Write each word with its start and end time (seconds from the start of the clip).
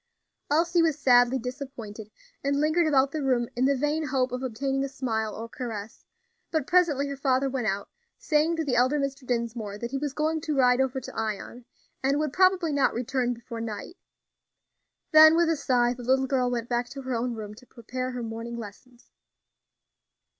Elsie 0.49 0.81
was 0.81 0.97
sadly 0.97 1.37
disappointed, 1.37 2.09
and 2.43 2.59
lingered 2.59 2.87
about 2.87 3.11
the 3.11 3.21
room 3.21 3.47
in 3.55 3.65
the 3.65 3.77
vain 3.77 4.07
hope 4.07 4.31
of 4.31 4.41
obtaining 4.41 4.83
a 4.83 4.89
smile 4.89 5.35
or 5.35 5.47
caress; 5.47 6.03
but 6.49 6.65
presently 6.65 7.07
her 7.07 7.15
father 7.15 7.47
went 7.47 7.67
out, 7.67 7.87
saying 8.17 8.55
to 8.55 8.63
the 8.65 8.75
elder 8.75 8.99
Mr. 8.99 9.27
Dinsmore 9.27 9.77
that 9.77 9.91
he 9.91 9.99
was 9.99 10.13
going 10.13 10.41
to 10.41 10.55
ride 10.55 10.81
over 10.81 10.99
to 10.99 11.15
Ion, 11.15 11.65
and 12.01 12.17
would 12.17 12.33
probably 12.33 12.73
not 12.73 12.95
return 12.95 13.35
before 13.35 13.61
night; 13.61 13.95
then, 15.11 15.35
with 15.37 15.49
a 15.51 15.55
sigh, 15.55 15.93
the 15.93 16.01
little 16.01 16.25
girl 16.25 16.49
went 16.49 16.67
back 16.67 16.89
to 16.89 17.03
her 17.03 17.13
own 17.13 17.35
room 17.35 17.53
to 17.53 17.67
prepare 17.67 18.09
her 18.09 18.23
morning 18.23 18.57
lessons. 18.57 19.11